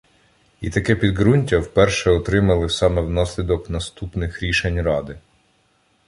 І 0.61 0.69
таке 0.69 0.95
підґрунтя 0.95 1.57
вперше 1.57 2.11
отримали 2.11 2.69
саме 2.69 3.01
внаслідок 3.01 3.69
наступних 3.69 4.41
рішень 4.43 4.81
ради. 4.81 5.17